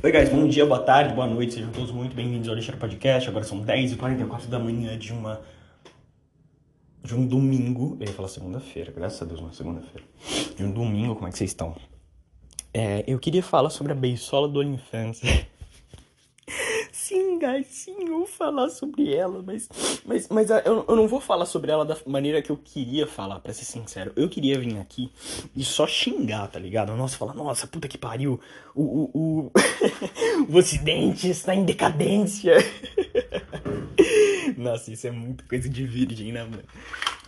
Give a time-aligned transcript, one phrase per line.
[0.00, 3.28] Oi, guys, bom dia, boa tarde, boa noite, sejam todos muito bem-vindos ao Lixeira Podcast.
[3.28, 5.40] Agora são 10h44 da manhã de uma.
[7.02, 7.96] de um domingo.
[7.98, 10.06] Eu ia falar segunda-feira, graças a Deus, uma segunda-feira.
[10.56, 11.74] De um domingo, como é que vocês estão?
[12.72, 15.20] É, eu queria falar sobre a beisola do OnlyFans.
[18.18, 19.68] Vou falar sobre ela, mas.
[20.04, 23.06] Mas, mas ah, eu, eu não vou falar sobre ela da maneira que eu queria
[23.06, 24.12] falar, pra ser sincero.
[24.16, 25.10] Eu queria vir aqui
[25.54, 26.94] e só xingar, tá ligado?
[26.96, 28.40] Nossa, falar, nossa, puta que pariu.
[28.74, 29.52] O, o, o,
[30.48, 32.56] o Ocidente está em decadência.
[34.56, 36.62] nossa, isso é muito coisa de virgem, né, mano?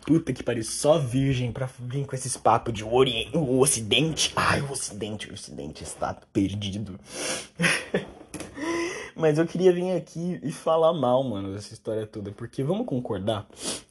[0.07, 4.33] Puta que pariu, só virgem pra vir com esses papos de Oriente, o Ocidente.
[4.35, 6.99] Ai, o Ocidente, o Ocidente está perdido.
[9.15, 12.31] Mas eu queria vir aqui e falar mal, mano, dessa história toda.
[12.33, 13.47] Porque vamos concordar?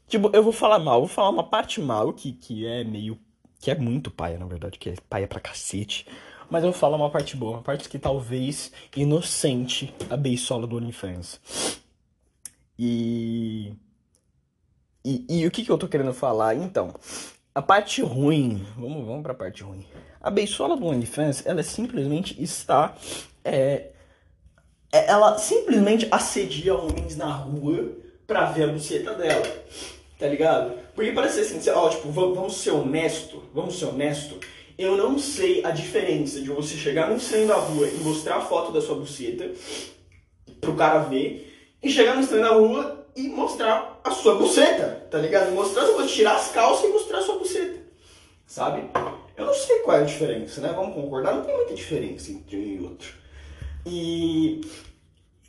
[0.07, 3.17] Tipo, eu vou falar mal, vou falar uma parte mal que, que é meio.
[3.59, 6.07] que é muito paia, na verdade, que é paia pra cacete.
[6.49, 10.77] Mas eu vou falar uma parte boa, uma parte que talvez inocente a beisola do
[10.77, 11.39] OnlyFans.
[12.77, 13.73] E.
[15.05, 16.55] E, e o que, que eu tô querendo falar?
[16.55, 16.93] Então,
[17.53, 19.85] a parte ruim, vamos, vamos pra parte ruim.
[20.21, 22.95] A beisola do OnlyFans, ela simplesmente está.
[23.43, 23.91] É,
[24.91, 27.91] ela simplesmente assedia homens na rua
[28.25, 29.45] pra ver a buceta dela.
[30.17, 30.73] Tá ligado?
[30.93, 34.37] Porque ser sincero, ó, tipo, vamos ser honesto, vamos ser honesto.
[34.77, 38.41] Eu não sei a diferença de você chegar no estranho da rua e mostrar a
[38.41, 39.51] foto da sua buceta
[40.59, 45.17] pro cara ver e chegar no estranho da rua e mostrar a sua buceta, tá
[45.17, 45.51] ligado?
[45.51, 47.79] Mostrar, tirar as calças e mostrar a sua buceta,
[48.45, 48.89] sabe?
[49.37, 50.73] Eu não sei qual é a diferença, né?
[50.75, 53.13] Vamos concordar, não tem muita diferença entre um e outro.
[53.85, 54.61] E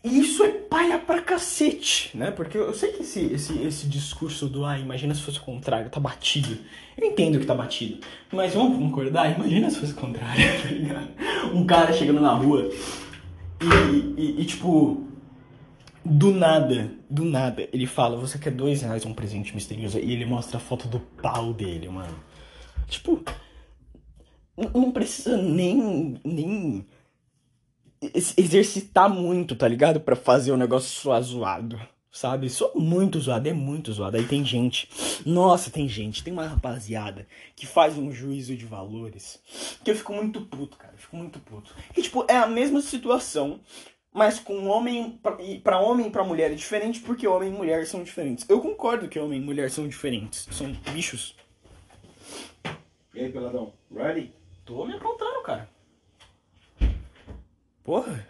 [0.02, 2.30] isso é paia pra cacete, né?
[2.30, 5.90] Porque eu sei que esse, esse, esse discurso do ah, imagina se fosse o contrário,
[5.90, 6.56] tá batido.
[6.96, 7.98] Eu entendo que tá batido.
[8.32, 9.36] Mas vamos concordar?
[9.36, 11.08] Imagina se fosse o contrário, tá ligado?
[11.54, 12.70] Um cara chegando na rua
[13.60, 15.06] e, e, e, tipo,
[16.02, 19.98] do nada, do nada, ele fala, você quer dois reais um presente misterioso?
[19.98, 22.16] E ele mostra a foto do pau dele, mano.
[22.88, 23.22] Tipo,
[24.56, 26.18] não precisa nem.
[26.24, 26.86] nem
[28.00, 30.00] exercitar muito, tá ligado?
[30.00, 31.80] para fazer o negócio soar zoado,
[32.10, 32.48] sabe?
[32.48, 34.16] Sou muito zoado, é muito zoado.
[34.16, 34.88] Aí tem gente,
[35.24, 39.40] nossa, tem gente, tem uma rapaziada que faz um juízo de valores
[39.84, 40.94] que eu fico muito puto, cara.
[40.94, 41.74] Eu fico muito puto.
[41.94, 43.60] Que, tipo, é a mesma situação,
[44.12, 45.20] mas com homem
[45.62, 48.48] para homem e para mulher é diferente porque homem e mulher são diferentes.
[48.48, 51.36] Eu concordo que homem e mulher são diferentes, são bichos.
[53.12, 53.72] E aí, peladão?
[53.94, 54.32] Ready?
[54.64, 55.68] Tô me aprontando, cara.
[57.90, 58.24] Porra,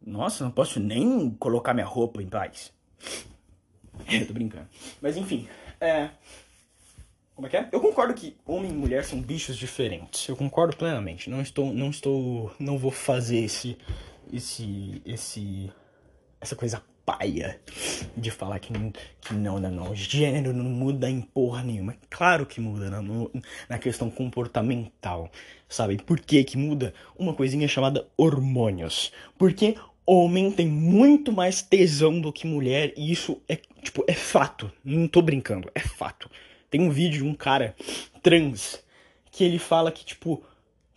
[0.00, 2.72] nossa, não posso nem colocar minha roupa em paz.
[4.10, 4.66] Eu tô brincando.
[5.02, 5.46] Mas enfim,
[5.78, 6.08] é.
[7.34, 7.68] Como é que é?
[7.70, 10.26] Eu concordo que homem e mulher são bichos diferentes.
[10.26, 11.28] Eu concordo plenamente.
[11.28, 11.74] Não estou.
[11.74, 12.50] Não estou.
[12.58, 13.76] Não vou fazer esse.
[14.32, 15.02] Esse.
[15.04, 15.70] Esse.
[16.40, 17.60] Essa coisa paia
[18.16, 18.72] de falar que,
[19.20, 21.94] que não, não, não, gênero não muda em porra nenhuma.
[22.10, 23.00] Claro que muda na,
[23.68, 25.30] na questão comportamental,
[25.68, 25.96] sabe?
[26.02, 26.92] Por que que muda?
[27.16, 29.12] Uma coisinha chamada hormônios.
[29.38, 34.70] Porque homem tem muito mais tesão do que mulher e isso é, tipo, é fato.
[34.84, 36.28] Não tô brincando, é fato.
[36.68, 37.76] Tem um vídeo de um cara
[38.20, 38.84] trans
[39.30, 40.42] que ele fala que, tipo,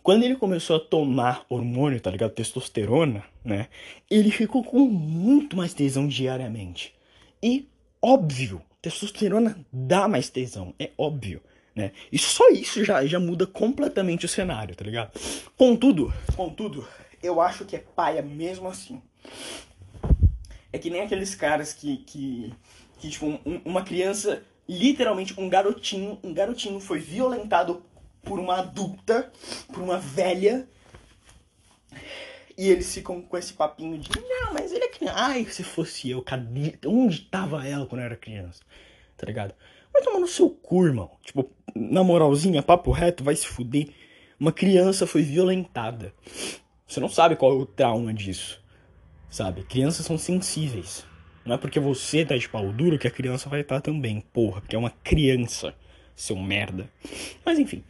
[0.02, 2.32] quando ele começou a tomar hormônio, tá ligado?
[2.32, 3.68] Testosterona, né?
[4.10, 6.94] Ele ficou com muito mais tesão diariamente.
[7.42, 7.68] E,
[8.00, 11.42] óbvio, testosterona dá mais tesão, é óbvio,
[11.74, 11.92] né?
[12.10, 15.12] E só isso já, já muda completamente o cenário, tá ligado?
[15.56, 16.86] Contudo, contudo,
[17.22, 19.00] eu acho que é paia mesmo assim.
[20.72, 22.54] É que nem aqueles caras que, que,
[22.98, 27.82] que tipo, um, uma criança, literalmente um garotinho, um garotinho foi violentado
[28.22, 29.32] por uma adulta,
[29.72, 30.68] por uma velha.
[32.56, 35.16] E eles ficam com esse papinho de, não, mas ele é criança.
[35.16, 36.74] Ai, se fosse eu, cadê?
[36.86, 38.62] Onde tava ela quando eu era criança?
[39.16, 39.54] Tá ligado?
[39.92, 41.10] Vai tomar no seu cu, irmão.
[41.22, 43.88] Tipo, na moralzinha, papo reto, vai se fuder.
[44.38, 46.14] Uma criança foi violentada.
[46.86, 48.62] Você não sabe qual é o trauma disso.
[49.28, 49.62] Sabe?
[49.62, 51.04] Crianças são sensíveis.
[51.44, 54.20] Não é porque você tá de pau duro que a criança vai estar também.
[54.32, 55.74] Porra, porque é uma criança.
[56.14, 56.88] Seu merda.
[57.44, 57.82] Mas enfim.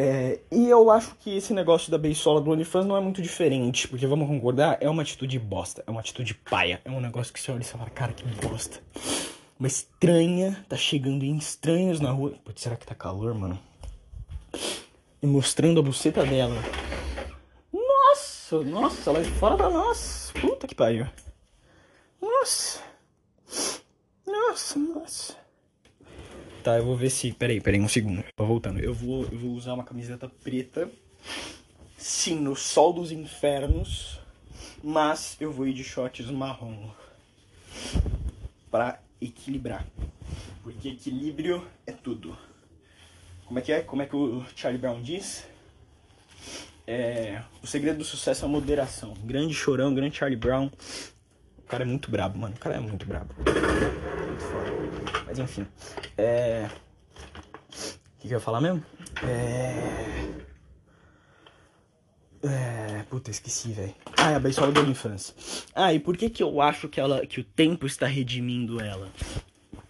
[0.00, 3.88] É, e eu acho que esse negócio da beisola do OnlyFans não é muito diferente,
[3.88, 7.40] porque vamos concordar, é uma atitude bosta, é uma atitude paia, é um negócio que
[7.40, 8.80] você olha e fala, cara, que bosta.
[9.58, 12.32] Uma estranha tá chegando em estranhos na rua.
[12.44, 13.58] Putz, será que tá calor, mano?
[15.20, 16.62] E mostrando a buceta dela.
[17.72, 20.32] Nossa, nossa, ela é fora da nossa.
[20.34, 21.08] Puta que pariu.
[22.22, 22.80] Nossa.
[24.24, 25.37] Nossa, nossa.
[26.68, 27.32] Tá, eu vou ver se.
[27.32, 28.22] Peraí, peraí, um segundo.
[28.36, 28.78] Tô voltando.
[28.78, 30.90] Eu vou, eu vou usar uma camiseta preta.
[31.96, 34.20] Sim, no sol dos infernos.
[34.84, 36.90] Mas eu vou ir de shorts marrom.
[38.70, 39.86] Pra equilibrar.
[40.62, 42.36] Porque equilíbrio é tudo.
[43.46, 43.80] Como é que é?
[43.80, 45.46] Como é que o Charlie Brown diz?
[46.86, 49.14] É, o segredo do sucesso é a moderação.
[49.24, 50.70] Grande chorão, grande Charlie Brown.
[51.68, 52.54] Cara é muito brabo, mano.
[52.56, 53.34] O cara é muito brabo.
[53.36, 55.22] Muito foda.
[55.26, 55.66] Mas enfim.
[56.16, 56.66] É.
[56.66, 58.82] O que, que eu ia falar mesmo?
[59.22, 60.48] É.
[62.42, 63.02] É.
[63.10, 63.94] Puta, esqueci, velho.
[64.16, 65.66] Ah, é a beisola do OnlyFans.
[65.74, 69.10] Ah, e por que que eu acho que, ela, que o tempo está redimindo ela?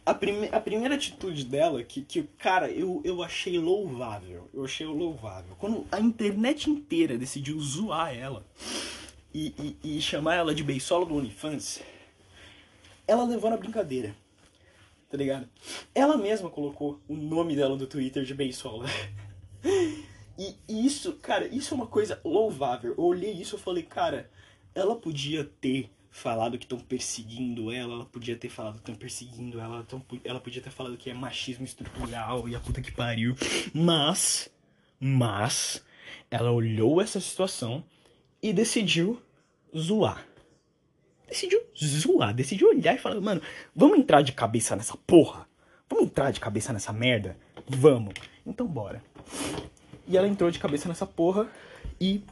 [0.05, 4.51] A, prime a primeira atitude dela, que, que cara, eu, eu achei louvável.
[4.53, 5.55] Eu achei louvável.
[5.59, 8.45] Quando a internet inteira decidiu zoar ela
[9.33, 11.81] e, e, e chamar ela de beisola do OnlyFans,
[13.07, 14.15] ela levou na brincadeira.
[15.11, 15.49] Tá ligado?
[15.95, 18.87] Ela mesma colocou o nome dela no Twitter de beisola.
[20.39, 22.95] E, isso, cara, isso é uma coisa louvável.
[22.97, 24.31] Eu olhei isso e falei, cara,
[24.73, 29.59] ela podia ter falado que estão perseguindo ela, ela podia ter falado que estão perseguindo
[29.59, 29.85] ela,
[30.25, 33.35] ela podia ter falado que é machismo estrutural e a puta que pariu.
[33.75, 34.49] Mas,
[35.01, 35.85] mas,
[36.31, 37.85] ela olhou essa situação
[38.43, 39.21] e decidiu
[39.77, 40.27] zoar.
[41.29, 43.43] Decidiu zoar, decidiu olhar e falar, mano,
[43.75, 45.47] vamos entrar de cabeça nessa porra?
[45.89, 47.37] Vamos entrar de cabeça nessa merda?
[47.67, 48.15] Vamos.
[48.47, 49.03] Então bora.
[50.07, 51.49] E ela entrou de cabeça nessa porra
[52.01, 52.23] e.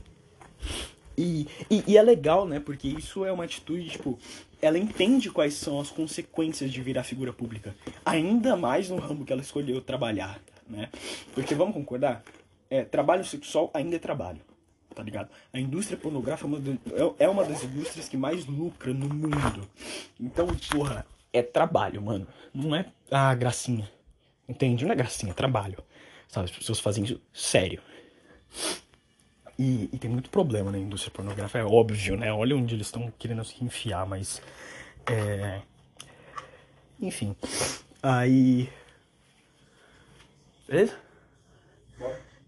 [1.19, 2.61] E, e, e, é legal, né?
[2.61, 4.19] Porque isso é uma atitude, tipo,
[4.61, 7.75] ela entende quais são as consequências de virar figura pública.
[8.05, 10.39] Ainda mais no ramo que ela escolheu trabalhar,
[10.69, 10.91] né?
[11.33, 12.23] Porque vamos concordar?
[12.69, 14.41] É, trabalho sexual ainda é trabalho,
[14.97, 15.29] tá ligado?
[15.53, 16.49] A indústria pornográfica
[17.19, 19.69] é, é uma das indústrias que mais lucra no mundo.
[20.19, 22.27] Então, porra, é trabalho, mano.
[22.53, 23.89] Não é ah, gracinha.
[24.49, 24.87] Entende?
[24.87, 25.77] Não é gracinha, é trabalho.
[26.29, 27.83] Sabe, as pessoas fazem isso sério.
[29.59, 32.33] E, e, tem muito problema na indústria pornográfica, é óbvio, né?
[32.33, 34.41] Olha onde eles estão querendo se enfiar, mas.
[35.11, 35.61] É...
[37.01, 37.37] Enfim.
[38.03, 38.71] Aí.
[40.67, 40.99] Beleza?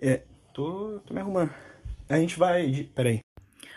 [0.00, 0.22] É.
[0.54, 1.67] Tô, tô me arrumando.
[2.08, 2.88] A gente vai.
[2.94, 3.20] Peraí.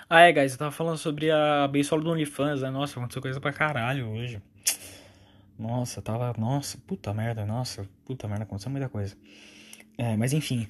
[0.10, 2.70] Ah, é, guys, eu tava falando sobre a beisola do OnlyFans, né?
[2.70, 4.42] Nossa, aconteceu coisa pra caralho hoje.
[5.58, 6.34] Nossa, tava.
[6.38, 9.16] Nossa, puta merda, nossa, puta merda, aconteceu muita coisa.
[9.98, 10.68] É, mas enfim.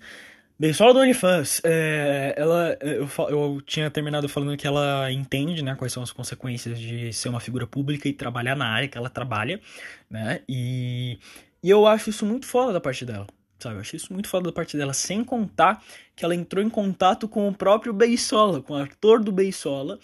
[0.60, 5.92] Beisola do OnlyFans, é, ela, eu, eu tinha terminado falando que ela entende, né, quais
[5.92, 9.60] são as consequências de ser uma figura pública e trabalhar na área que ela trabalha,
[10.08, 11.18] né, e,
[11.64, 13.26] e eu acho isso muito foda da parte dela,
[13.64, 15.84] sabe, eu acho isso muito foda da parte dela, sem contar
[16.16, 20.00] que ela entrou em contato com o próprio Beisola, com o ator do Beisola,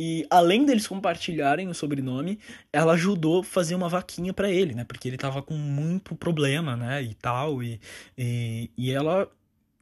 [0.00, 2.38] e além deles compartilharem o sobrenome,
[2.72, 4.84] ela ajudou a fazer uma vaquinha para ele, né?
[4.84, 7.02] Porque ele tava com muito problema, né?
[7.02, 7.60] E tal.
[7.64, 7.80] E,
[8.16, 9.28] e, e ela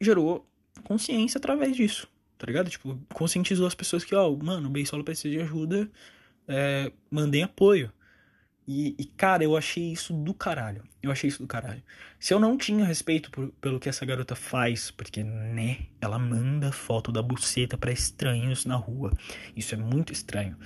[0.01, 0.47] gerou
[0.85, 2.09] consciência através disso,
[2.39, 2.71] tá ligado?
[2.71, 5.87] Tipo, conscientizou as pessoas que, ó, mano, o Beisolo precisa de ajuda,
[6.49, 7.93] é, mandem apoio.
[8.67, 10.83] E, e, cara, eu achei isso do caralho.
[11.01, 11.83] Eu achei isso do caralho.
[12.19, 16.73] Se eu não tinha respeito por, pelo que essa garota faz, porque, né, ela manda
[16.73, 19.13] foto da buceta para estranhos na rua.
[19.55, 20.57] Isso é muito estranho.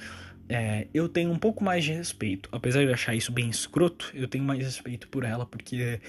[0.48, 2.48] É, eu tenho um pouco mais de respeito.
[2.52, 6.00] Apesar de achar isso bem escroto, eu tenho mais respeito por ela, porque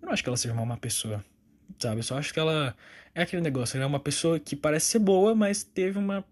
[0.00, 1.22] eu não acho que ela seja uma má pessoa.
[1.78, 1.98] Sabe?
[1.98, 2.74] Eu só acho que ela
[3.14, 3.76] é aquele negócio.
[3.76, 6.24] Ela é uma pessoa que parece ser boa, mas teve uma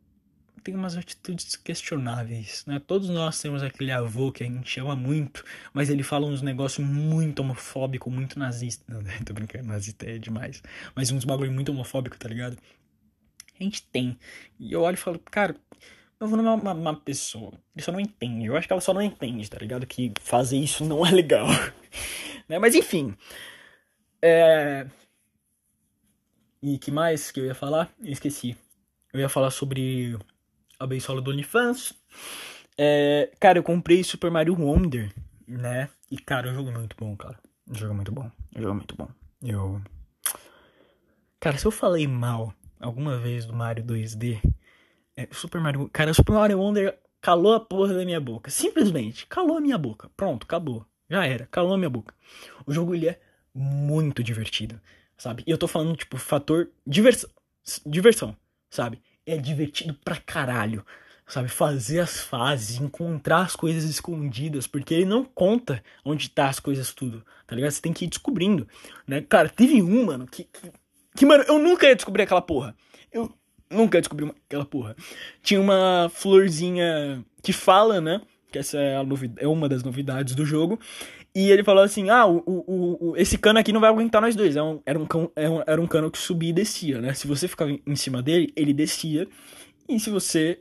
[0.62, 2.80] tem umas atitudes questionáveis, né?
[2.84, 6.86] Todos nós temos aquele avô que a gente ama muito, mas ele fala uns negócios
[6.86, 8.84] muito homofóbico, muito nazista.
[8.88, 10.62] Não, tô brincando, nazista é demais.
[10.94, 12.58] Mas uns bagulho muito homofóbico, tá ligado?
[13.58, 14.18] A gente tem.
[14.58, 15.56] E eu olho e falo, cara,
[16.20, 17.52] meu avô não é uma, uma, pessoa.
[17.74, 18.46] Ele só não entende.
[18.46, 19.86] Eu acho que ela só não entende, tá ligado?
[19.86, 21.46] Que fazer isso não é legal.
[22.48, 22.58] né?
[22.58, 23.14] Mas enfim.
[24.20, 24.86] É...
[26.62, 27.90] E que mais que eu ia falar?
[28.02, 28.56] Eu esqueci.
[29.12, 30.18] Eu ia falar sobre
[30.78, 31.94] a beisola do OnlyFans.
[32.78, 35.12] É, cara, eu comprei Super Mario Wonder,
[35.46, 35.88] né?
[36.10, 37.38] E, cara, o jogo é muito bom, cara.
[37.68, 38.30] O jogo é muito bom.
[38.54, 39.08] O jogo é muito bom.
[39.42, 39.82] Eu.
[41.40, 44.40] Cara, se eu falei mal alguma vez do Mario 2D,
[45.16, 45.88] é, Super Mario.
[45.92, 48.50] Cara, Super Mario Wonder calou a porra da minha boca.
[48.50, 50.10] Simplesmente, calou a minha boca.
[50.16, 50.86] Pronto, acabou.
[51.08, 52.14] Já era, calou a minha boca.
[52.66, 53.20] O jogo ele é
[53.54, 54.80] muito divertido,
[55.16, 55.42] sabe?
[55.46, 57.30] E eu tô falando, tipo, fator diversão.
[57.84, 58.36] Diversão,
[58.70, 59.00] sabe?
[59.26, 60.84] É divertido pra caralho.
[61.28, 66.60] Sabe, fazer as fases, encontrar as coisas escondidas, porque ele não conta onde tá as
[66.60, 67.72] coisas tudo, tá ligado?
[67.72, 68.68] Você tem que ir descobrindo,
[69.08, 69.20] né?
[69.28, 70.70] Cara, teve um, mano, que, que,
[71.16, 72.76] que mano, eu nunca ia descobrir aquela porra.
[73.12, 73.34] Eu
[73.68, 74.94] nunca ia descobrir aquela porra.
[75.42, 78.20] Tinha uma florzinha que fala, né?
[78.52, 79.04] Que essa é, a
[79.38, 80.78] é uma das novidades do jogo.
[81.36, 84.34] E ele falou assim: ah, o, o, o, esse cano aqui não vai aguentar nós
[84.34, 84.56] dois.
[84.56, 87.12] Era é um, era, um, era, um, era um cano que subia e descia, né?
[87.12, 89.28] Se você ficava em cima dele, ele descia.
[89.86, 90.60] E se você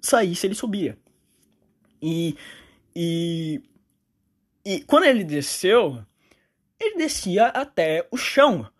[0.00, 0.96] saísse, ele subia.
[2.00, 2.36] E,
[2.94, 3.62] e,
[4.64, 6.00] e quando ele desceu,
[6.78, 8.70] ele descia até o chão.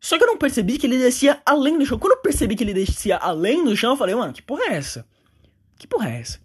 [0.00, 1.98] Só que eu não percebi que ele descia além do chão.
[1.98, 4.74] Quando eu percebi que ele descia além do chão, eu falei, mano, que porra é
[4.74, 5.04] essa?
[5.76, 6.38] Que porra é essa?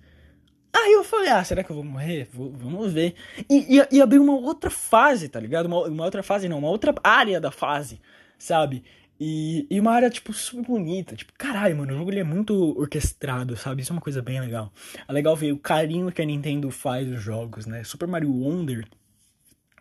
[0.76, 2.28] Aí eu falei, ah, será que eu vou morrer?
[2.34, 3.14] Vou, vamos ver.
[3.48, 5.68] E, e, e abriu uma outra fase, tá ligado?
[5.68, 8.02] Uma, uma, outra fase, não, uma outra área da fase,
[8.40, 8.84] sabe?
[9.20, 11.16] E, e uma área, tipo, super bonita.
[11.16, 13.84] Tipo, caralho, mano, o jogo ele é muito orquestrado, sabe?
[13.84, 14.74] Isso é uma coisa bem legal.
[15.08, 17.84] É legal ver o carinho que a Nintendo faz nos jogos, né?
[17.84, 18.86] Super Mario Wonder,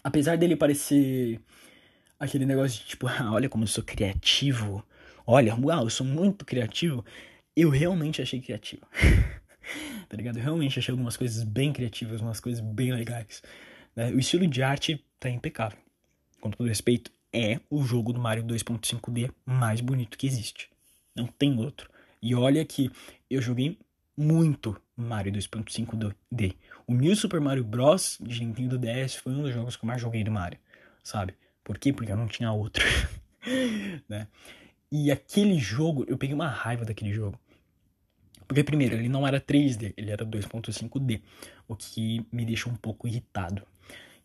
[0.04, 1.40] apesar dele parecer
[2.20, 4.84] aquele negócio de tipo, ah, olha como eu sou criativo.
[5.26, 7.04] Olha, uau, eu sou muito criativo.
[7.56, 8.82] Eu realmente achei criativo.
[10.09, 10.38] tá ligado?
[10.38, 13.42] Eu realmente achei algumas coisas bem criativas, umas coisas bem legais.
[13.95, 14.11] Né?
[14.11, 15.78] O estilo de arte tá impecável.
[16.40, 20.69] Com todo respeito, é o jogo do Mario 2.5D mais bonito que existe.
[21.14, 21.90] Não tem outro.
[22.21, 22.90] E olha que
[23.31, 23.78] eu joguei
[24.16, 26.54] muito Mario 2.5D.
[26.87, 28.19] O New Super Mario Bros.
[28.21, 30.59] de Nintendo DS foi um dos jogos que eu mais joguei do Mario,
[31.02, 31.35] sabe?
[31.64, 31.92] Por quê?
[31.92, 32.85] Porque eu não tinha outro,
[34.09, 34.26] né?
[34.90, 37.38] E aquele jogo, eu peguei uma raiva daquele jogo.
[38.52, 41.23] Porque, primeiro, ele não era 3D, ele era 2.5D,
[41.66, 43.62] o que me deixa um pouco irritado.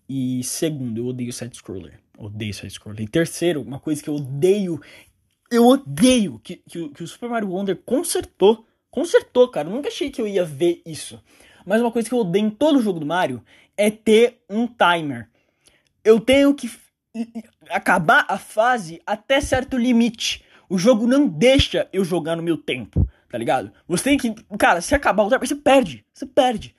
[0.10, 1.98] E segundo, eu odeio side-scroller.
[2.18, 3.06] Odeio side-scroller.
[3.06, 4.82] E terceiro, uma coisa que eu odeio,
[5.50, 8.66] eu odeio, que, que, que o Super Mario Wonder consertou.
[8.92, 9.70] Consertou, cara.
[9.70, 11.24] Eu nunca achei que eu ia ver isso.
[11.66, 13.42] Mas uma coisa que eu odeio em todo jogo do Mario
[13.78, 15.30] é ter um timer.
[16.04, 16.70] Eu tenho que
[17.70, 20.44] acabar a fase até certo limite.
[20.70, 23.72] O jogo não deixa eu jogar no meu tempo tá ligado?
[23.88, 24.34] Você tem que.
[24.58, 26.06] Cara, se acabar o timer, você perde.
[26.14, 26.76] Você perde.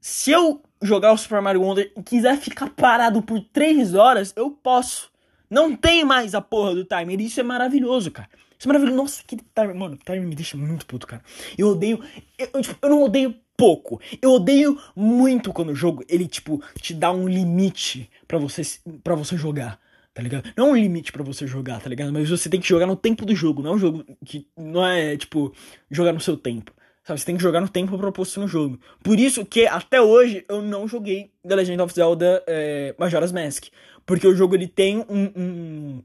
[0.00, 4.50] Se eu jogar o Super Mario Wonder e quiser ficar parado por 3 horas, eu
[4.50, 5.10] posso.
[5.48, 7.20] Não tem mais a porra do timer.
[7.20, 8.28] Isso é maravilhoso, cara.
[8.58, 8.96] Isso é maravilhoso.
[8.96, 9.74] Nossa, aquele timer.
[9.74, 11.22] Mano, o timer me deixa muito puto, cara.
[11.58, 12.02] Eu odeio.
[12.38, 14.00] Eu, eu, tipo, eu não odeio pouco.
[14.22, 18.62] Eu odeio muito quando o jogo, ele, tipo, te dá um limite para você,
[19.04, 19.78] pra você jogar
[20.12, 20.52] tá ligado?
[20.56, 22.12] Não é um limite para você jogar, tá ligado?
[22.12, 24.84] Mas você tem que jogar no tempo do jogo, não é um jogo que não
[24.84, 25.54] é, tipo,
[25.90, 26.72] jogar no seu tempo.
[27.04, 27.18] Sabe?
[27.18, 28.78] Você tem que jogar no tempo proposto no jogo.
[29.02, 33.66] Por isso que até hoje eu não joguei The Legend of Zelda é, Majora's Mask.
[34.04, 36.02] Porque o jogo ele tem um, um,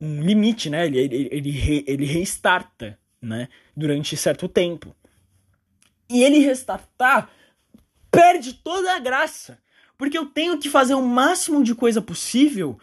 [0.00, 0.86] um limite, né?
[0.86, 3.48] Ele, ele, ele, re, ele restarta, né?
[3.76, 4.94] Durante certo tempo.
[6.08, 7.30] E ele restartar
[8.10, 9.58] perde toda a graça.
[9.98, 12.78] Porque eu tenho que fazer o máximo de coisa possível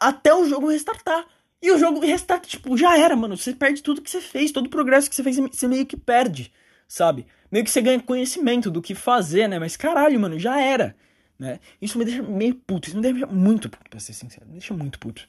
[0.00, 1.26] até o jogo restartar.
[1.62, 3.36] E o jogo restarta, tipo, já era, mano.
[3.36, 5.96] Você perde tudo que você fez, todo o progresso que você fez, você meio que
[5.96, 6.52] perde,
[6.86, 7.26] sabe?
[7.50, 9.58] Meio que você ganha conhecimento do que fazer, né?
[9.58, 10.94] Mas caralho, mano, já era,
[11.38, 11.58] né?
[11.80, 14.46] Isso me deixa meio puto, isso me deixa muito puto, pra ser sincero.
[14.46, 15.26] Me deixa muito puto.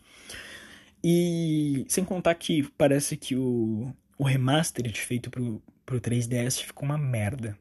[1.03, 6.97] E sem contar que parece que o, o remaster feito pro, pro 3DS ficou uma
[6.97, 7.57] merda,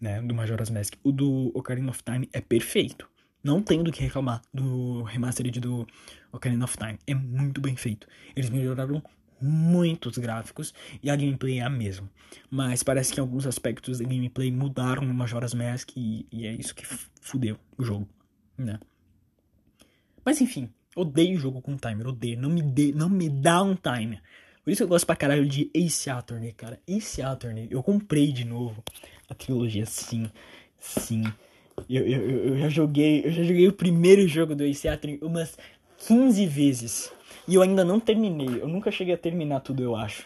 [0.00, 0.20] né?
[0.20, 0.94] Do Majora's Mask.
[1.02, 3.08] O do Ocarina of Time é perfeito.
[3.42, 5.86] Não tem do que reclamar do remastered do
[6.32, 6.98] Ocarina of Time.
[7.06, 8.06] É muito bem feito.
[8.34, 9.02] Eles melhoraram
[9.40, 12.10] muitos gráficos e a gameplay é a mesma.
[12.50, 16.74] Mas parece que alguns aspectos da gameplay mudaram no Majora's Mask e, e é isso
[16.74, 16.84] que
[17.20, 18.08] fudeu o jogo,
[18.56, 18.78] né?
[20.24, 22.38] Mas enfim, odeio jogo com timer, odeio.
[22.38, 24.20] Não me, dê, não me dá um timer.
[24.62, 26.78] Por isso eu gosto pra caralho de Ace Attorney, cara.
[26.86, 28.82] Ace Attorney, eu comprei de novo
[29.28, 30.30] a trilogia, sim,
[30.78, 31.22] sim.
[31.88, 35.56] Eu, eu, eu, já joguei, eu já joguei o primeiro jogo do Ace Attorney umas
[36.06, 37.12] 15 vezes.
[37.46, 38.60] E eu ainda não terminei.
[38.60, 40.24] Eu nunca cheguei a terminar tudo, eu acho.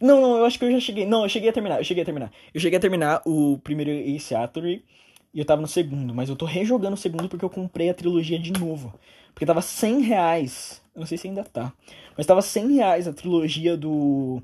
[0.00, 1.06] Não, não, eu acho que eu já cheguei.
[1.06, 2.32] Não, eu cheguei a terminar, eu cheguei a terminar.
[2.52, 4.84] Eu cheguei a terminar o primeiro Ace Attorney
[5.32, 7.94] e eu tava no segundo, mas eu tô rejogando o segundo porque eu comprei a
[7.94, 8.94] trilogia de novo.
[9.32, 10.80] Porque tava 100 reais.
[10.94, 11.72] Eu não sei se ainda tá.
[12.16, 14.40] Mas tava 100 reais a trilogia do.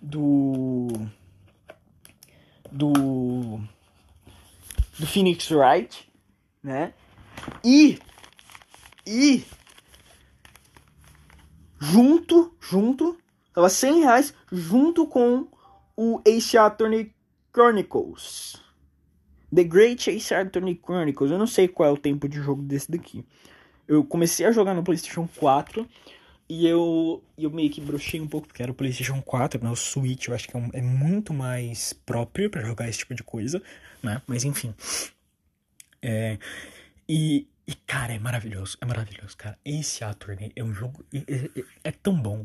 [0.00, 0.88] Do.
[2.70, 3.60] Do
[5.02, 6.08] do Phoenix Wright,
[6.62, 6.94] né?
[7.64, 7.98] E
[9.04, 9.44] e
[11.80, 13.18] junto, junto,
[13.52, 15.48] tava 100 reais junto com
[15.96, 17.12] o Ace Attorney
[17.52, 18.62] Chronicles.
[19.52, 21.32] The Great Ace Attorney Chronicles.
[21.32, 23.26] Eu não sei qual é o tempo de jogo desse daqui.
[23.88, 25.84] Eu comecei a jogar no PlayStation 4
[26.60, 29.70] e eu, eu meio que brochei um pouco porque era o PlayStation 4, né?
[29.70, 33.14] O Switch eu acho que é, um, é muito mais próprio para jogar esse tipo
[33.14, 33.62] de coisa
[34.02, 34.20] né?
[34.26, 34.74] Mas enfim.
[36.02, 36.38] É,
[37.08, 38.76] e, e, cara, é maravilhoso.
[38.80, 39.58] É maravilhoso, cara.
[39.64, 41.04] Esse Attorney é um jogo.
[41.12, 42.44] É, é, é, tão bom.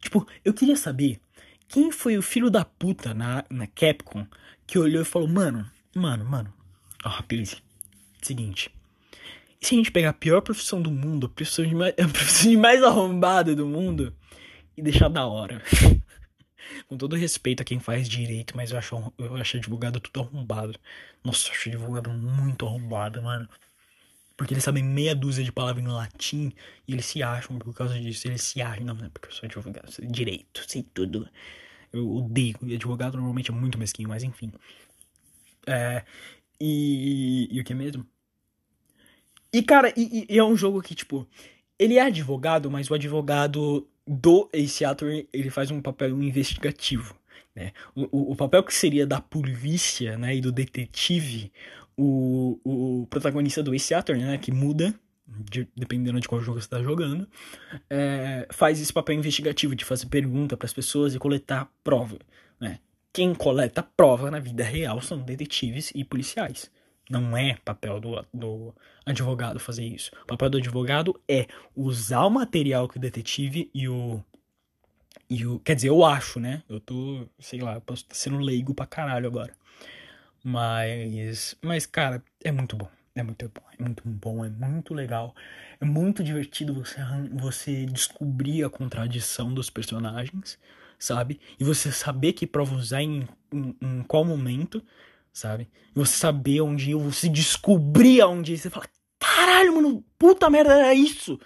[0.00, 1.20] Tipo, eu queria saber
[1.68, 4.26] quem foi o filho da puta na, na Capcom
[4.66, 6.52] que olhou e falou: Mano, mano, mano.
[7.04, 7.58] Ó, oh.
[8.20, 8.77] Seguinte.
[9.60, 12.08] E se a gente pegar a pior profissão do mundo, a profissão de mais, a
[12.08, 14.14] profissão de mais arrombada do mundo,
[14.76, 15.62] e deixar da hora?
[16.88, 20.78] Com todo respeito a quem faz direito, mas eu acho, eu acho advogado tudo arrombado.
[21.24, 23.48] Nossa, eu acho advogado muito arrombado, mano.
[24.36, 26.52] Porque eles sabem meia dúzia de palavras em latim
[26.86, 28.28] e eles se acham por causa disso.
[28.28, 31.28] Eles se acham, não, não é porque eu sou advogado, sei direito, sei tudo.
[31.92, 32.56] Eu odeio.
[32.62, 34.52] E advogado normalmente é muito mesquinho, mas enfim.
[35.66, 36.04] É.
[36.60, 37.48] E.
[37.50, 38.06] E o que mesmo?
[39.52, 41.26] E, cara, e, e é um jogo que, tipo.
[41.78, 47.14] Ele é advogado, mas o advogado do Ace Attorney, ele faz um papel investigativo.
[47.54, 47.72] Né?
[47.94, 51.52] O, o, o papel que seria da polícia né, e do detetive,
[51.96, 54.92] o, o protagonista do Ace Attorney, né, que muda
[55.26, 57.28] de, dependendo de qual jogo você está jogando,
[57.90, 62.18] é, faz esse papel investigativo de fazer pergunta para as pessoas e coletar prova.
[62.58, 62.78] Né?
[63.12, 66.70] Quem coleta prova na vida real são detetives e policiais.
[67.10, 68.74] Não é papel do, do
[69.06, 70.10] advogado fazer isso.
[70.22, 74.22] O papel do advogado é usar o material que o detetive e o.
[75.30, 76.62] E o quer dizer, eu acho, né?
[76.68, 79.52] Eu tô, sei lá, posso estar sendo leigo pra caralho agora.
[80.42, 81.56] Mas.
[81.62, 82.88] Mas, cara, é muito bom.
[83.18, 85.34] É muito bom, é muito bom, é muito legal.
[85.80, 87.00] É muito divertido você,
[87.32, 90.56] você descobrir a contradição dos personagens,
[91.00, 91.40] sabe?
[91.58, 94.80] E você saber que prova usar em, em, em qual momento,
[95.38, 95.68] sabe?
[95.94, 98.86] Você saber onde você descobrir aonde você fala,
[99.18, 101.38] caralho, mano, puta merda, era isso.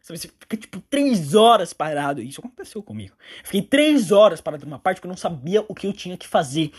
[0.00, 2.22] Sabe, você fica tipo três horas parado.
[2.22, 3.14] Isso aconteceu comigo.
[3.44, 6.28] Fiquei três horas parado numa parte que eu não sabia o que eu tinha que
[6.28, 6.70] fazer.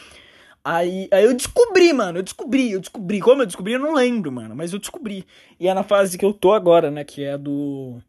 [0.64, 2.20] Aí, aí eu descobri, mano.
[2.20, 3.20] Eu descobri, eu descobri.
[3.20, 4.56] Como eu descobri, eu não lembro, mano.
[4.56, 5.26] Mas eu descobri.
[5.60, 7.04] E é na fase que eu tô agora, né?
[7.04, 8.00] Que é do.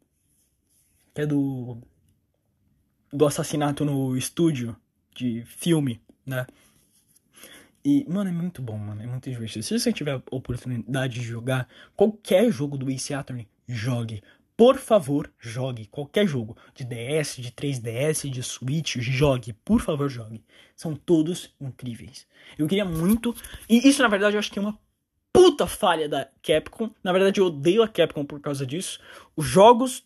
[1.14, 1.76] Que é do.
[3.12, 4.74] Do assassinato no estúdio
[5.14, 6.46] de filme, né?
[7.84, 9.02] E, mano, é muito bom, mano.
[9.02, 9.64] É muito divertido.
[9.64, 14.22] Se você tiver a oportunidade de jogar qualquer jogo do Ace Attorney, jogue.
[14.56, 16.56] Por favor, jogue qualquer jogo.
[16.74, 19.52] De DS, de 3DS, de Switch, jogue.
[19.64, 20.44] Por favor, jogue.
[20.76, 22.26] São todos incríveis.
[22.56, 23.34] Eu queria muito.
[23.68, 24.78] E isso, na verdade, eu acho que é uma
[25.32, 26.90] puta falha da Capcom.
[27.02, 29.00] Na verdade, eu odeio a Capcom por causa disso.
[29.34, 30.04] Os jogos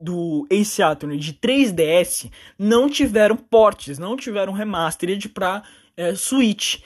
[0.00, 5.62] do Ace Attorney de 3DS não tiveram portes, não tiveram remastered pra
[5.96, 6.80] é, Switch.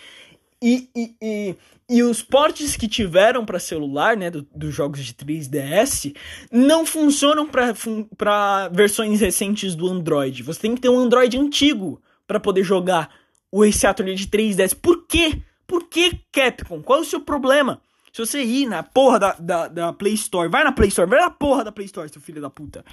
[0.61, 1.57] E, e, e,
[1.89, 6.17] e, os portes que tiveram para celular, né, dos do jogos de 3DS,
[6.51, 10.43] não funcionam para versões recentes do Android.
[10.43, 13.09] Você tem que ter um Android antigo para poder jogar
[13.53, 14.75] o Ace Attorney de 3DS.
[14.75, 15.41] Por quê?
[15.65, 16.83] Por que, Capcom?
[16.83, 17.81] Qual é o seu problema?
[18.13, 21.21] Se você ir na porra da, da, da Play Store, vai na Play Store, vai
[21.21, 22.85] na porra da Play Store, seu filho da puta.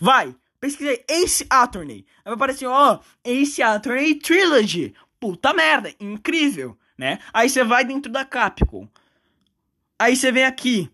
[0.00, 2.04] Vai, pesquisei Ace Attorney.
[2.24, 4.92] Aí vai aparecer, ó, Ace Attorney Trilogy.
[5.20, 7.18] Puta merda, incrível né?
[7.32, 8.88] Aí você vai dentro da Capcom.
[9.98, 10.90] Aí você vem aqui.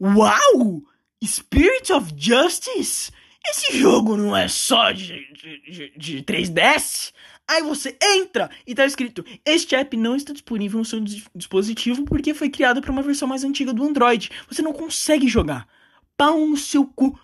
[0.00, 0.82] Uau!
[1.24, 3.12] Spirit of Justice?
[3.48, 7.12] Esse jogo não é só de, de, de 3DS?
[7.46, 11.00] Aí você entra e tá escrito: Este app não está disponível no seu
[11.34, 14.30] dispositivo porque foi criado para uma versão mais antiga do Android.
[14.48, 15.66] Você não consegue jogar.
[16.16, 17.18] Pau no seu cu.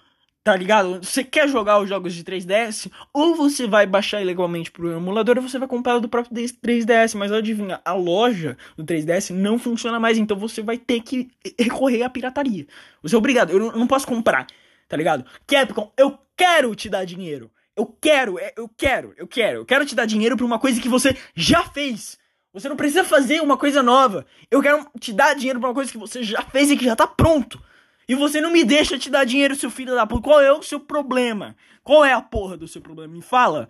[0.44, 1.00] Tá ligado?
[1.02, 2.90] Você quer jogar os jogos de 3DS?
[3.12, 7.14] Ou você vai baixar ilegalmente pro emulador ou você vai comprar do próprio 3DS.
[7.14, 10.16] Mas adivinha, a loja do 3DS não funciona mais.
[10.16, 12.66] Então você vai ter que recorrer à pirataria.
[13.02, 13.50] Você é obrigado.
[13.50, 14.46] Eu não posso comprar.
[14.88, 15.24] Tá ligado?
[15.46, 17.50] Capcom, eu quero te dar dinheiro.
[17.76, 19.58] Eu quero, é, eu quero, eu quero.
[19.60, 22.18] Eu quero te dar dinheiro pra uma coisa que você já fez.
[22.52, 24.24] Você não precisa fazer uma coisa nova.
[24.50, 26.96] Eu quero te dar dinheiro pra uma coisa que você já fez e que já
[26.96, 27.62] tá pronto.
[28.08, 30.22] E você não me deixa te dar dinheiro, seu filho da puta.
[30.22, 31.54] Qual é o seu problema?
[31.84, 33.12] Qual é a porra do seu problema?
[33.12, 33.68] Me fala,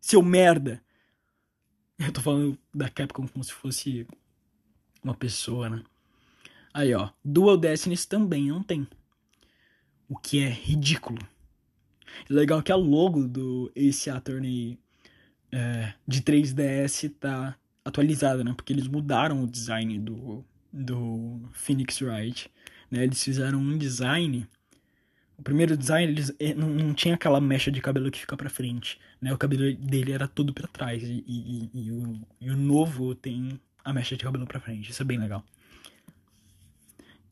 [0.00, 0.82] seu merda.
[1.98, 4.06] Eu tô falando da Capcom como se fosse
[5.04, 5.82] uma pessoa, né?
[6.72, 7.10] Aí, ó.
[7.24, 8.86] Dual Destinies também não tem.
[10.08, 11.18] O que é ridículo.
[12.30, 14.78] Legal que a logo do Ace Attorney
[15.52, 18.52] é, de 3DS tá atualizada, né?
[18.54, 22.50] Porque eles mudaram o design do, do Phoenix Wright.
[22.90, 23.04] Né?
[23.04, 24.48] Eles fizeram um design.
[25.38, 28.48] O primeiro design eles eh, não, não tinha aquela mecha de cabelo que fica para
[28.48, 29.32] frente, né?
[29.34, 33.60] O cabelo dele era todo para trás e, e, e, o, e o novo tem
[33.84, 34.90] a mecha de cabelo para frente.
[34.90, 35.44] Isso é bem legal.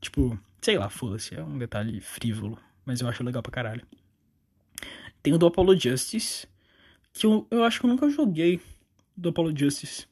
[0.00, 3.86] Tipo, sei lá, foda-se, é um detalhe frívolo, mas eu acho legal pra caralho.
[5.22, 6.46] Tem o do Apollo Justice,
[7.14, 8.60] que eu, eu acho que eu nunca joguei
[9.16, 10.06] do Apollo Justice.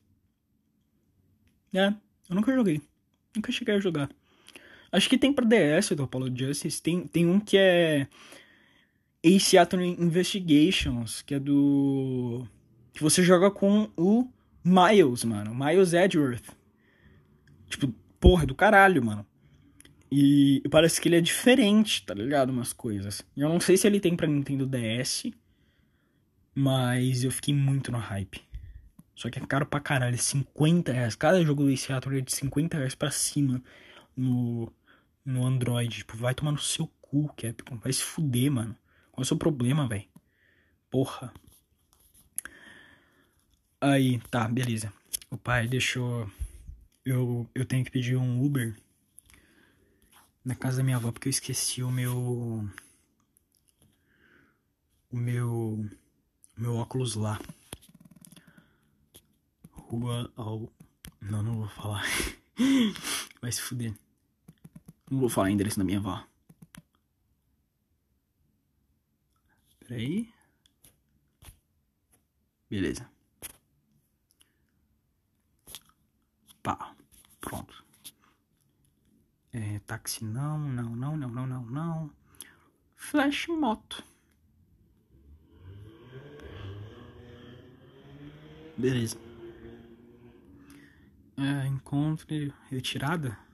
[1.75, 1.89] É,
[2.29, 2.81] eu nunca joguei.
[3.37, 4.09] Nunca cheguei a jogar.
[4.93, 6.83] Acho que tem pra DS do Apollo Justice.
[6.83, 8.07] Tem, tem um que é.
[9.25, 12.47] Ace Attorney Investigations, que é do.
[12.93, 14.29] Que você joga com o
[14.63, 15.55] Miles, mano.
[15.55, 16.55] Miles Edgeworth.
[17.69, 17.89] Tipo,
[18.21, 19.27] porra, do caralho, mano.
[20.11, 22.51] E parece que ele é diferente, tá ligado?
[22.51, 23.25] Umas coisas.
[23.35, 25.33] Eu não sei se ele tem pra Nintendo DS.
[26.55, 28.43] Mas eu fiquei muito no hype.
[29.15, 31.15] Só que é caro pra caralho, 50 reais.
[31.15, 33.63] Cada jogo do Ace Attorney é de 50 reais pra cima
[34.15, 34.71] no,
[35.25, 35.99] no Android.
[35.99, 37.77] Tipo, vai tomar no seu cu, Capcom.
[37.79, 38.77] Vai se fuder, mano.
[39.11, 40.09] Qual é o seu problema, velho?
[40.91, 41.33] Porra.
[43.81, 44.93] Aí, tá, beleza.
[45.31, 46.31] O pai deixou.
[47.05, 48.77] Eu, eu tenho que pedir um Uber
[50.45, 52.69] na casa da minha avó porque eu esqueci o meu.
[55.11, 55.91] O meu.
[56.57, 57.41] O meu óculos lá.
[59.73, 60.73] Rua ao.
[61.21, 62.05] Não, não vou falar.
[63.41, 63.95] Vai se fuder.
[65.13, 66.27] Não vou falar o endereço da minha avó.
[69.81, 70.33] Peraí.
[72.71, 73.07] Beleza.
[76.63, 76.97] Pá.
[77.43, 77.85] Pronto.
[79.53, 82.11] É, táxi não, não, não, não, não, não, não.
[82.97, 84.03] Flash moto.
[88.79, 89.19] Beleza.
[91.37, 93.52] É, encontre retirada.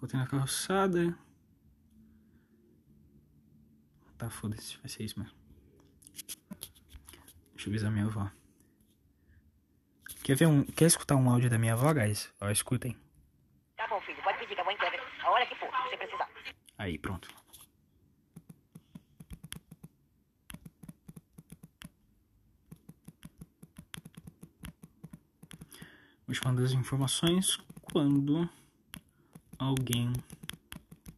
[0.00, 1.16] Botei na calçada.
[4.16, 5.36] Tá, foda-se, vai ser isso mesmo.
[7.54, 8.30] Deixa eu avisar minha avó.
[10.22, 10.64] Quer ver um.
[10.64, 12.32] Quer escutar um áudio da minha avó, guys?
[12.40, 12.96] Ó, escutem.
[13.76, 15.96] Tá bom, filho, pode pedir que a mãe entrega a hora que for, se você
[15.96, 16.28] precisar.
[16.76, 17.28] Aí, pronto.
[26.26, 28.48] Vou te mandar as informações quando
[29.58, 30.12] alguém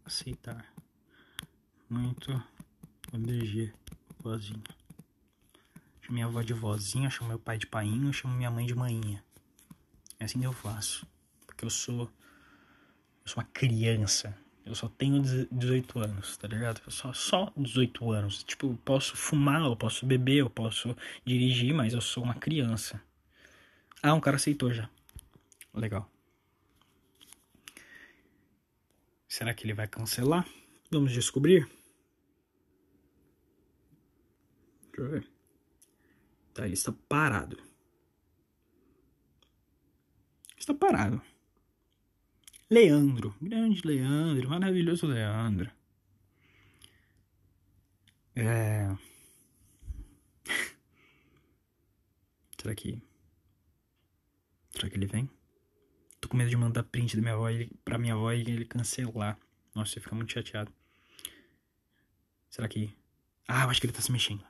[0.05, 0.65] aceitar.
[1.89, 2.43] Muito
[3.13, 3.73] energia,
[4.21, 4.63] vozinha.
[6.01, 9.23] Chamo minha avó de vozinha, chamo meu pai de painho, chamo minha mãe de maninha.
[10.19, 11.07] É assim que eu faço.
[11.47, 12.11] Porque eu sou.
[13.25, 14.37] Eu sou uma criança.
[14.65, 16.81] Eu só tenho 18 anos, tá ligado?
[16.89, 18.45] Só, só 18 anos.
[18.45, 23.01] Tipo, eu posso fumar, eu posso beber, eu posso dirigir, mas eu sou uma criança.
[24.03, 24.89] Ah, um cara aceitou já.
[25.75, 26.09] Legal.
[29.31, 30.45] Será que ele vai cancelar?
[30.91, 31.71] Vamos descobrir.
[34.83, 35.31] Deixa eu ver.
[36.53, 37.57] Tá, ele está parado.
[40.59, 41.23] Está parado.
[42.69, 43.33] Leandro.
[43.41, 44.51] Grande Leandro.
[44.51, 45.71] Maravilhoso Leandro.
[48.35, 48.89] É.
[52.61, 53.01] Será que.
[54.73, 55.31] Será que ele vem?
[56.31, 59.37] Com medo de mandar print da minha avó ele, pra minha avó e ele cancelar.
[59.75, 60.73] Nossa, você fica muito chateado.
[62.49, 62.89] Será que.
[63.49, 64.45] Ah, eu acho que ele tá se mexendo.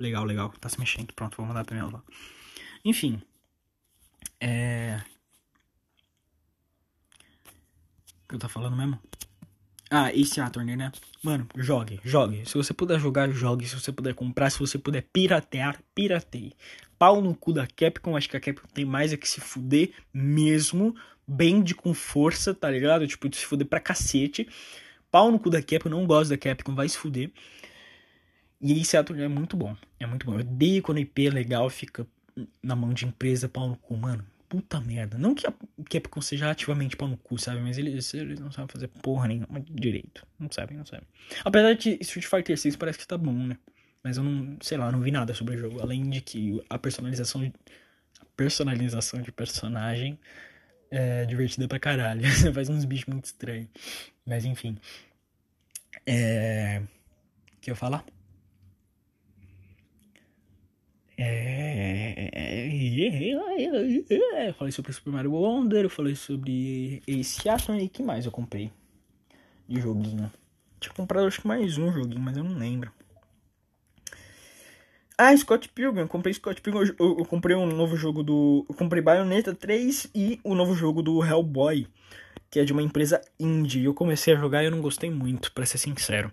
[0.00, 0.50] Legal, legal.
[0.60, 1.12] Tá se mexendo.
[1.14, 2.02] Pronto, vou mandar pra minha avó.
[2.84, 3.22] Enfim.
[4.40, 5.00] É.
[8.24, 9.00] O que eu tô falando mesmo?
[9.88, 10.90] Ah, esse Attorney, né?
[11.22, 12.44] Mano, jogue, jogue.
[12.46, 13.68] Se você puder jogar, jogue.
[13.68, 16.52] Se você puder comprar, se você puder piratear, pirateie.
[17.00, 19.90] Pau no cu da Capcom, acho que a Capcom tem mais é que se fuder
[20.12, 20.94] mesmo.
[21.26, 23.06] Bem de com força, tá ligado?
[23.06, 24.46] Tipo, de se fuder pra cacete.
[25.10, 27.30] Pau no cu da Capcom, não gosto da Capcom, vai se fuder.
[28.60, 29.74] E esse Attorney é muito bom.
[29.98, 30.34] É muito bom.
[30.34, 32.06] Eu odeio quando IP é legal fica
[32.62, 35.16] na mão de empresa, pau no cu, mano puta merda.
[35.16, 35.54] Não que a
[35.88, 37.60] Capcom seja ativamente pau no cu, sabe?
[37.60, 40.26] Mas eles, eles não sabem fazer porra nenhuma direito.
[40.38, 41.06] Não sabem, não sabem.
[41.44, 43.56] Apesar de Street Fighter 6 parece que tá bom, né?
[44.02, 45.80] Mas eu não, sei lá, não vi nada sobre o jogo.
[45.80, 47.52] Além de que a personalização
[48.20, 50.18] a personalização de personagem
[50.90, 52.22] é divertida pra caralho.
[52.30, 53.68] Você faz uns bichos muito estranhos.
[54.26, 54.76] Mas enfim.
[56.06, 56.82] É.
[57.56, 58.04] O que eu falar?
[61.22, 62.30] É...
[64.48, 68.72] Eu falei sobre Super Mario Wonder, eu falei sobre Ace Attorney, que mais eu comprei
[69.68, 70.32] de joguinho?
[70.80, 72.90] Tinha comprado acho que mais um joguinho, mas eu não lembro.
[75.22, 78.64] Ah, Scott Pilgrim, comprei Scott Pilgrim, eu, eu, comprei um novo jogo do...
[78.66, 81.86] Eu comprei Bayonetta 3 e o novo jogo do Hellboy,
[82.50, 83.84] que é de uma empresa indie.
[83.84, 86.32] Eu comecei a jogar e eu não gostei muito, para ser sincero.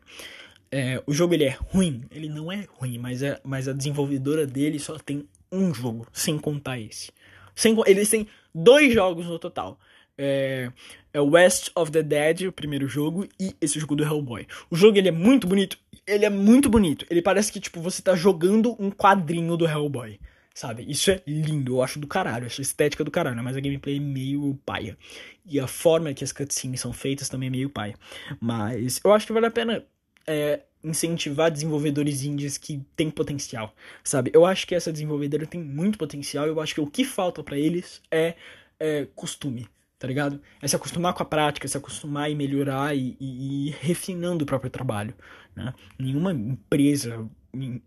[0.71, 4.47] É, o jogo ele é ruim, ele não é ruim, mas, é, mas a desenvolvedora
[4.47, 7.11] dele só tem um jogo, sem contar esse.
[7.53, 9.77] Sem, eles têm dois jogos no total.
[10.17, 10.71] É,
[11.13, 14.47] é West of the Dead, o primeiro jogo, e esse jogo do Hellboy.
[14.69, 17.05] O jogo ele é muito bonito, ele é muito bonito.
[17.09, 20.19] Ele parece que tipo você tá jogando um quadrinho do Hellboy,
[20.53, 20.85] sabe?
[20.89, 23.97] Isso é lindo, eu acho do caralho, acho a estética do caralho, mas a gameplay
[23.97, 24.97] é meio paia.
[25.45, 27.95] E a forma que as cutscenes são feitas também é meio paia.
[28.39, 29.85] Mas eu acho que vale a pena
[30.25, 34.31] é, incentivar desenvolvedores indies que têm potencial, sabe?
[34.33, 36.45] Eu acho que essa desenvolvedora tem muito potencial.
[36.47, 38.35] Eu acho que o que falta para eles é,
[38.79, 39.67] é, costume,
[39.99, 40.41] tá ligado?
[40.61, 44.47] É se acostumar com a prática, se acostumar e melhorar e, e, e refinando o
[44.47, 45.13] próprio trabalho,
[45.55, 45.73] né?
[45.97, 47.27] Nenhuma empresa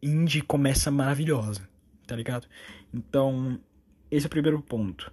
[0.03, 1.69] indie começa maravilhosa,
[2.07, 2.47] tá ligado?
[2.93, 3.59] Então,
[4.11, 5.13] esse é o primeiro ponto.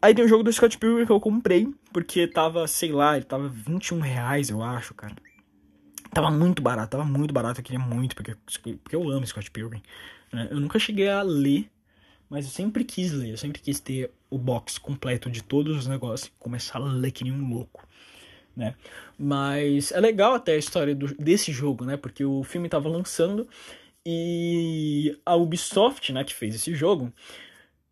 [0.00, 3.24] Aí tem o jogo do Scott Pilgrim que eu comprei, porque tava, sei lá, ele
[3.24, 5.14] tava 21 reais, eu acho, cara.
[6.12, 8.36] Tava muito barato, tava muito barato, eu queria muito, porque,
[8.82, 9.82] porque eu amo Scott Pilgrim.
[10.32, 10.48] Né?
[10.50, 11.70] Eu nunca cheguei a ler,
[12.34, 15.86] mas eu sempre quis ler, eu sempre quis ter o box completo de todos os
[15.86, 17.86] negócios começar a ler que nem um louco.
[18.56, 18.74] Né?
[19.16, 21.96] Mas é legal até a história do, desse jogo, né?
[21.96, 23.46] Porque o filme tava lançando
[24.04, 27.12] e a Ubisoft, né, que fez esse jogo,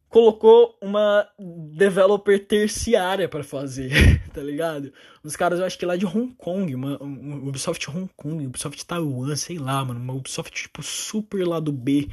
[0.09, 3.93] colocou uma developer terciária para fazer,
[4.35, 4.93] tá ligado?
[5.23, 8.85] Os caras, eu acho que lá de Hong Kong, uma, uma Ubisoft Hong Kong, Ubisoft
[8.85, 12.09] Taiwan, sei lá, mano, uma Ubisoft tipo super lá do B.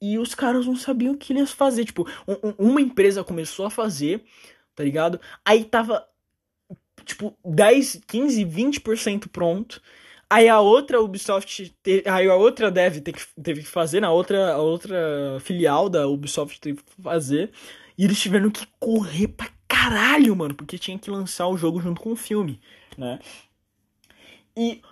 [0.00, 3.70] E os caras não sabiam o que eles fazer, tipo, um, uma empresa começou a
[3.70, 4.24] fazer,
[4.74, 5.20] tá ligado?
[5.44, 6.06] Aí tava
[7.04, 9.80] tipo 10, 15, 20% pronto.
[10.28, 14.58] Aí a outra Ubisoft, te, aí a outra dev teve, que fazer, na outra, a
[14.58, 17.52] outra filial da Ubisoft teve que fazer.
[17.96, 22.00] E eles tiveram que correr pra caralho, mano, porque tinha que lançar o jogo junto
[22.00, 22.60] com o filme,
[22.98, 23.20] né?
[24.56, 24.82] E,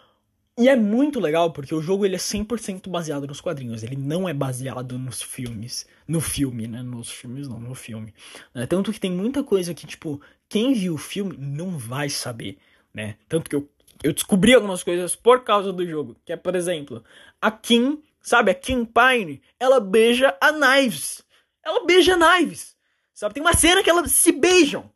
[0.59, 4.29] e é muito legal porque o jogo ele é 100% baseado nos quadrinhos, ele não
[4.29, 6.83] é baseado nos filmes, no filme, né?
[6.83, 8.15] Nos filmes não, no filme.
[8.55, 8.67] Né?
[8.67, 12.59] Tanto que tem muita coisa que, tipo, quem viu o filme não vai saber,
[12.93, 13.17] né?
[13.29, 13.69] Tanto que eu
[14.05, 16.15] eu descobri algumas coisas por causa do jogo.
[16.27, 17.03] Que é, por exemplo,
[17.41, 21.23] a Kim, sabe, a Kim Pine, ela beija a Knives.
[21.65, 22.77] Ela beija a Knives.
[23.15, 24.93] Sabe, tem uma cena que elas se beijam.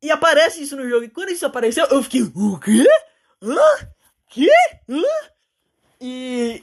[0.00, 1.04] E aparece isso no jogo.
[1.04, 2.86] E quando isso apareceu, eu fiquei, o quê?
[3.42, 3.88] Hã?
[4.28, 4.50] Quê?
[4.88, 5.02] Hã?
[6.00, 6.62] E,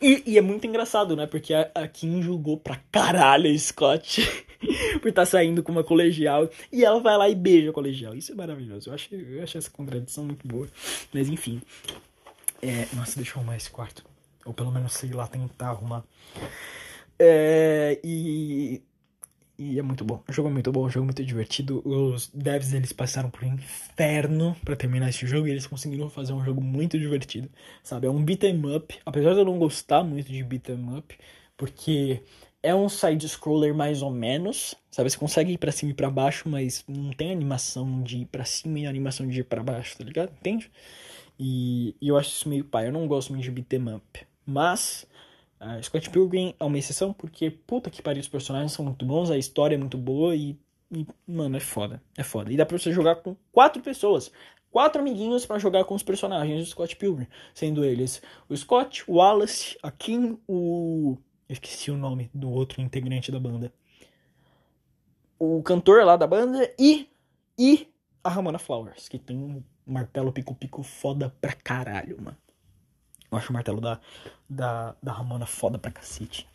[0.00, 1.26] e, e, é muito engraçado, né?
[1.26, 4.22] Porque a, a Kim julgou pra caralho a Scott
[5.00, 6.48] por estar tá saindo com uma colegial.
[6.72, 8.14] E ela vai lá e beija a colegial.
[8.14, 8.90] Isso é maravilhoso.
[8.90, 10.66] Eu acho, eu acho essa contradição muito boa.
[11.12, 11.62] Mas enfim.
[12.60, 14.04] É, nossa, deixa eu arrumar esse quarto.
[14.44, 16.04] Ou pelo menos, sei lá, tentar arrumar.
[17.18, 18.82] É, e
[19.74, 20.22] e é muito bom.
[20.28, 21.82] O jogo é muito bom, o jogo é muito divertido.
[21.86, 26.32] Os devs eles passaram por um inferno para terminar esse jogo e eles conseguiram fazer
[26.32, 27.48] um jogo muito divertido.
[27.82, 28.06] Sabe?
[28.06, 28.98] É um beat 'em up.
[29.04, 31.16] Apesar de eu não gostar muito de beat 'em up,
[31.56, 32.22] porque
[32.62, 35.10] é um side scroller mais ou menos, sabe?
[35.10, 38.44] Você consegue ir para cima e para baixo, mas não tem animação de ir para
[38.44, 40.30] cima e animação de ir para baixo, tá ligado?
[40.40, 40.70] Entende?
[41.38, 42.88] E, e eu acho isso meio pai.
[42.88, 44.20] Eu não gosto muito de beat 'em up.
[44.46, 45.06] Mas
[45.62, 49.30] Uh, Scott Pilgrim é uma exceção porque, puta que pariu, os personagens são muito bons,
[49.30, 50.58] a história é muito boa e,
[50.90, 52.02] e, mano, é foda.
[52.18, 52.52] É foda.
[52.52, 54.32] E dá pra você jogar com quatro pessoas.
[54.72, 57.28] Quatro amiguinhos para jogar com os personagens do Scott Pilgrim.
[57.54, 61.16] Sendo eles o Scott, o Wallace, a Kim, o.
[61.48, 63.72] Esqueci o nome do outro integrante da banda.
[65.38, 67.08] O cantor lá da banda e.
[67.56, 67.86] E
[68.24, 72.36] a Ramona Flowers, que tem um martelo pico-pico foda pra caralho, mano.
[73.32, 73.98] Eu acho o martelo da,
[74.48, 76.46] da, da Ramona foda pra cacete.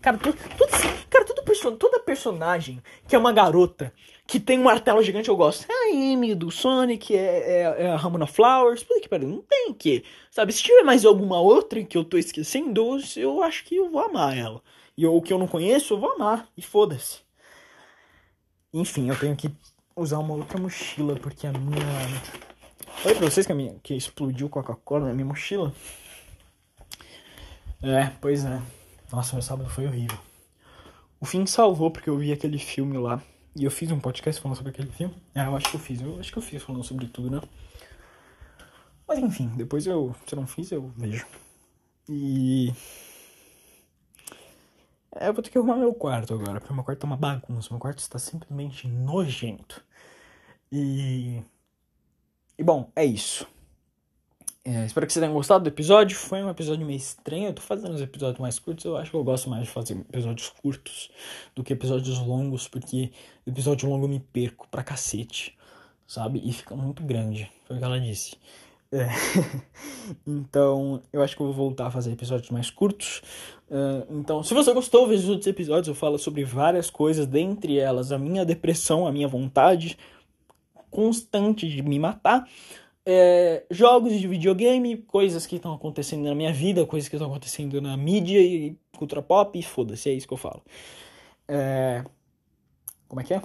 [0.00, 0.70] Cara, tudo, tudo,
[1.10, 1.36] cara tudo
[1.76, 3.92] toda personagem que é uma garota
[4.26, 5.66] que tem um martelo gigante eu gosto.
[5.70, 8.82] É a Amy do Sonic, é, é, é a Ramona Flowers.
[8.82, 10.04] Puta que pariu, não tem o que.
[10.30, 14.00] Sabe, se tiver mais alguma outra que eu tô esquecendo, eu acho que eu vou
[14.00, 14.60] amar ela.
[14.96, 16.48] E o que eu não conheço, eu vou amar.
[16.56, 17.20] E foda-se.
[18.72, 19.50] Enfim, eu tenho que
[19.94, 21.76] usar uma outra mochila, porque a minha.
[22.96, 25.72] Falei pra vocês que, a minha, que explodiu Coca-Cola na minha mochila.
[27.82, 28.60] É, pois é.
[29.12, 30.18] Nossa, meu sábado foi horrível.
[31.20, 33.22] O fim salvou porque eu vi aquele filme lá.
[33.54, 35.14] E eu fiz um podcast falando sobre aquele filme.
[35.34, 36.00] É, eu acho que eu fiz.
[36.00, 37.40] Eu acho que eu fiz falando sobre tudo, né?
[39.08, 40.14] Mas enfim, depois eu.
[40.26, 41.26] Se eu não fiz, eu vejo.
[42.08, 42.72] E.
[45.14, 47.68] É, eu vou ter que arrumar meu quarto agora, porque meu quarto tá uma bagunça.
[47.70, 49.82] Meu quarto está simplesmente nojento.
[50.70, 51.42] E.
[52.58, 53.46] E bom, é isso.
[54.68, 56.16] É, espero que vocês tenham gostado do episódio.
[56.16, 57.46] Foi um episódio meio estranho.
[57.46, 58.84] Eu tô fazendo os episódios mais curtos.
[58.84, 61.08] Eu acho que eu gosto mais de fazer episódios curtos
[61.54, 63.12] do que episódios longos, porque
[63.46, 65.56] episódio longo eu me perco pra cacete,
[66.04, 66.42] sabe?
[66.44, 67.48] E fica muito grande.
[67.64, 68.36] Foi o que ela disse.
[68.90, 69.06] É.
[70.26, 73.22] então, eu acho que eu vou voltar a fazer episódios mais curtos.
[73.70, 75.86] Uh, então, se você gostou, veja os outros episódios.
[75.86, 79.96] Eu falo sobre várias coisas, dentre elas a minha depressão, a minha vontade
[80.90, 82.48] constante de me matar
[83.06, 87.80] é, jogos de videogame, coisas que estão acontecendo na minha vida, coisas que estão acontecendo
[87.80, 90.60] na mídia e cultura pop, e foda-se, é isso que eu falo.
[91.46, 92.04] É,
[93.06, 93.42] como é que é?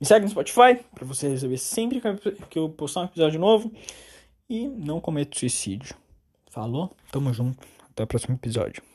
[0.00, 2.00] Me segue no Spotify para você receber sempre
[2.48, 3.70] que eu postar um episódio novo.
[4.48, 5.94] E não cometa suicídio.
[6.50, 6.90] Falou?
[7.12, 7.64] Tamo junto.
[7.90, 8.89] Até o próximo episódio.